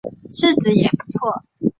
[0.31, 1.43] 柿子也不错